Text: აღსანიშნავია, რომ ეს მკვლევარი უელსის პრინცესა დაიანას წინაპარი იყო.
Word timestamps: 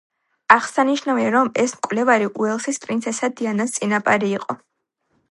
აღსანიშნავია, 0.53 1.33
რომ 1.35 1.51
ეს 1.63 1.73
მკვლევარი 1.81 2.29
უელსის 2.43 2.81
პრინცესა 2.85 3.29
დაიანას 3.41 3.75
წინაპარი 3.75 4.31
იყო. 4.39 4.57